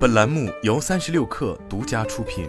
[0.00, 2.48] 本栏目由三十六氪独家出品。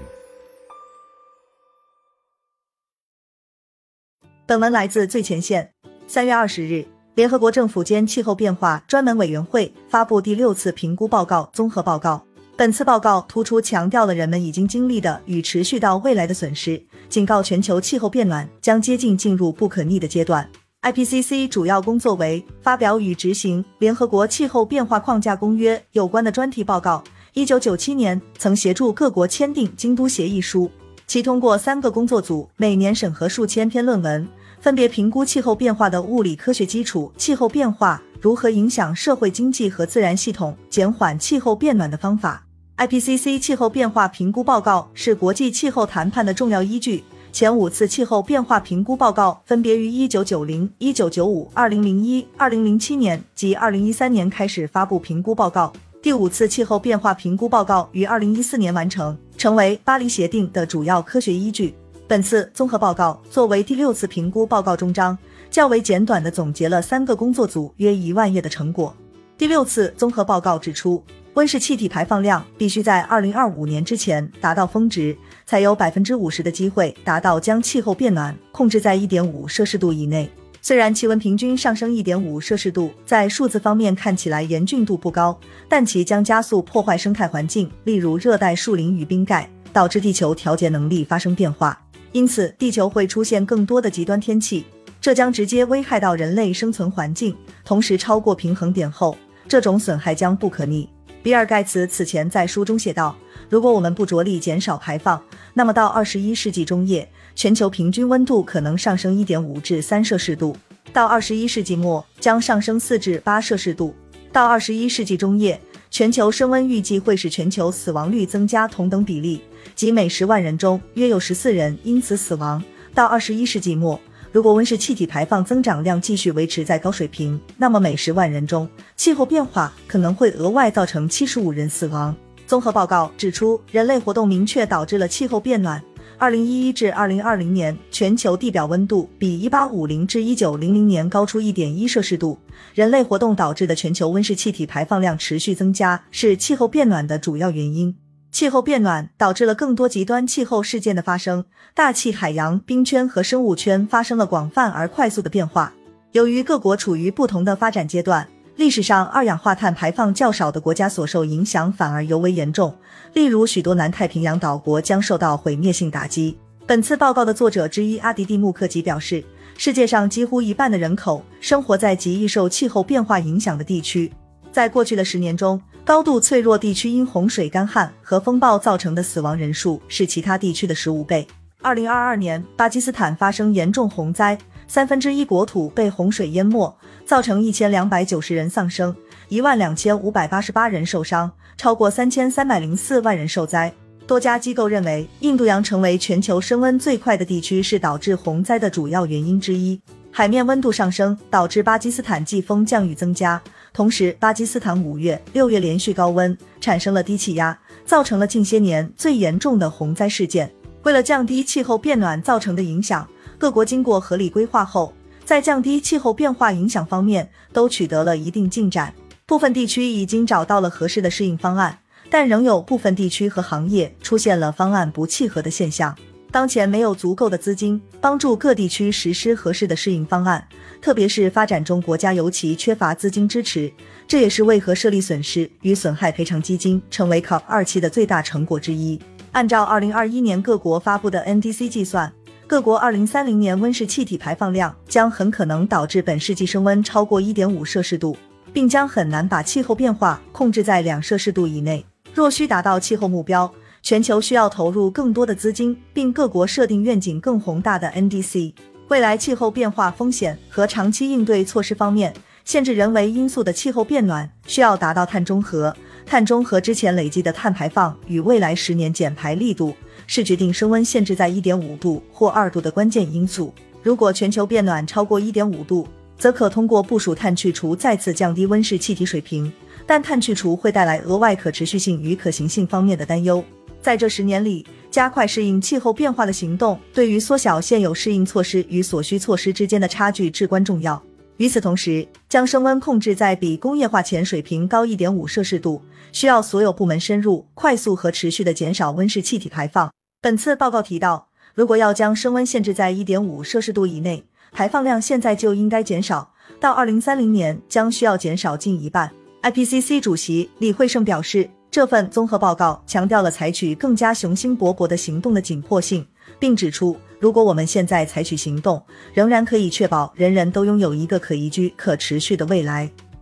[4.46, 5.74] 本文来自最前线。
[6.08, 12.26] 三月二十日，联合国政府间气候变化专门委员会发布第六次评估报告综合报告。
[12.56, 20.50] 本次报告突出强调了人们已经经历的与持续到未来的损失，警告全球气候变暖将接近进入不可逆的阶段。
[20.84, 27.04] IPCC 主要工作为发表与执行联合国气候变化框架公约有关的专题报告。
[27.34, 30.66] 一九九七年曾协助各国签订《京都协议书》，
[31.08, 34.28] 其通过三个工作组每年审核数千篇论文，
[34.60, 42.46] 分别评估气候变化的物理科学基础、气候变化如何影响社会经济和自然系统、减缓气候变暖的方法。
[42.76, 47.02] IPCC 气候变化评估报告是国际气候谈判的重要依据。
[47.32, 55.72] 前五次气候变化评估报告分别于一九九零、一九九五、二零零一、二零零七年及二零一三年开始发布评估报告。
[56.02, 61.76] 第五次气候变化评估报告于二零一四年完成，成为巴黎协定的主要科学依据。
[62.08, 65.16] 本次综合报告作为第六次评估报告终章，
[65.52, 68.92] 较为简短地总结了三个工作组约一万页的成果。
[69.38, 71.04] 第六次综合报告指出。
[71.36, 75.16] 温室气体排放量必须在二零二五年之前达到峰值，
[75.46, 80.30] 才有百分之五十的机会达到将气候变暖控制在一点五摄氏度以内。
[80.64, 85.36] 虽然气温平均上升一点五摄氏度在数字方面看起来严峻度不高，
[85.68, 91.82] 但其将加速破坏生态环境，例如热带树林与冰盖，导致地球调节能力发生变化。
[92.12, 94.64] 因此，地球会出现更多的极端天气，
[95.02, 97.36] 这将直接危害到人类生存环境。
[97.66, 100.88] 同时，超过平衡点后，这种损害将不可逆。
[101.24, 103.16] 比尔·盖茨此前在书中写道
[103.48, 105.22] ：“如果我们不着力减少排放，
[105.54, 110.56] 那么到二十一世纪中叶，全球平均温度可能上升一点五至三摄氏度；
[110.92, 113.94] 到二十一世纪末，将上升四至八摄氏度；
[114.32, 115.62] 到二十一世纪中叶，
[115.92, 119.42] 全球升温预计会使全球死亡率增加同等比例，
[119.76, 122.60] 即每十万人中约有十四人因此死亡；
[122.96, 124.00] 到二十一世纪末。”
[124.32, 132.16] 如果温室气体排放增长量继续维持在高水平，那么每十万人中，气候变化可能会额外造成七十五人死亡。
[132.48, 135.84] 综合报告指出，人类活动明确导致了气候变暖。
[136.18, 142.38] 二零一一至二零二零年，全球地表温度比一八五零至一九零零年高出一点一摄氏度。
[142.74, 147.94] 人类活动导致的全球温室气体排放量持续增加，是气候变暖的主要原因。
[148.32, 151.44] 气候变暖导致了更多极端气候事件的发生，
[151.74, 155.74] 大气、海洋、冰圈和生物圈发生了广泛而快速的变化。
[156.14, 162.74] 由于各国处于不同的发展阶段，历史上二氧化碳排放较少的国家所受影响反而尤为严重。
[163.14, 166.38] 例如，许多南太平洋岛国将受到毁灭性打击。
[166.66, 169.22] 本次报告的作者之一阿迪蒂穆克吉表示，
[169.58, 174.12] 世界上几乎一半的人口生活在极易受气候变化影响的地区。
[174.52, 181.28] 在过去的十年中，高度脆弱地区因洪水、干旱和风暴造成的死亡人数是其他地区的十五倍。
[181.60, 184.38] 二零二二年，巴基斯坦发生严重洪灾，
[184.68, 186.72] 三分之一国土被洪水淹没，
[187.04, 188.96] 造成一千两百九十人丧生，
[189.28, 193.74] 一万两千五百八十八人受伤，超过三千三百零四万人受灾。
[194.06, 199.82] 多家机构认为，印度洋成为全球升温最快的地区是导致洪灾的主要原因之一。
[200.12, 203.42] 海面温度上升导致巴基斯坦季风降雨增加。
[203.74, 210.54] 同时，巴基斯坦五月、六月连续高温，产生了低气压，造成了近些年最严重的洪灾事件。
[210.84, 214.94] 为了降低气候变暖造成的影响，各国经过合理规划后，
[215.24, 218.94] 在降低气候变化影响方面都取得了一定进展。
[219.26, 221.80] 部分地区已经找到了合适的适应方案，
[222.10, 225.96] 但仍有部分地区和行业出现了方案不契合的现象。
[226.32, 230.42] 当前没有足够的资金帮助各地区实施合适的适应方案，
[230.82, 233.70] 特别是发展中国家尤其缺乏资金支持。
[234.08, 238.98] 这也是为何设立损失与损害赔偿基金成为 COP 二期的最大成果之一。
[239.34, 242.12] 按照二零二一年各国发布的 NDC 计算，
[242.48, 248.16] 各国二零三零年温室气体排放量将很可能导致本世纪升温超过一点五摄氏度，
[248.54, 251.86] 并将很难把气候变化控制在两摄氏度以内。
[252.14, 253.50] 若需达到气候目标，
[253.84, 258.54] 全球需要投入更多的资金，并各国设定愿景更宏大的 NDC。
[258.90, 262.14] 未来气候变化风险和长期应对措施方面，
[262.46, 265.76] 限制人为因素的气候变暖需要达到碳中和。
[266.06, 269.74] 碳中和之前累积的碳排放与未来十年减排力度
[270.08, 273.54] 是决定升温限制在一点五度或二度的关键因素。
[273.82, 275.88] 如果全球变暖超过一点五度，
[276.18, 279.52] 则可通过部署碳去除再次降低温室气体水平，
[279.88, 283.44] 但碳去除会带来额外可持续性与可行性方面的担忧。
[283.82, 291.02] 在这十年里，加快适应气候变化的行动，对于缩小现有适应措施与所需措施之间的差距至关重要。
[291.38, 295.82] 与此同时，将升温控制在比工业化前水平高一点五摄氏度，
[296.12, 299.92] 需要所有部门深入、快速和持续的减少温室气体排放。
[300.22, 309.12] 本次报告提到，如果要将升温限制在一点五摄氏度以内，排放量现在就应该减少，到二零三零年将需要减少近一半。
[309.42, 316.06] IPCC 主席李惠胜表示，这份综合报告强调了采取更加雄心勃勃的行动的紧迫性，
[316.38, 318.84] 并指出，如果我们现在采取行动，
[319.14, 322.92] 仍然可以确保人人都拥有一个可宜居、可持续的未来。